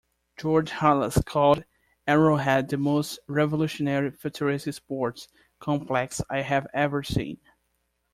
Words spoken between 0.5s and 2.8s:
Halas called Arrowhead the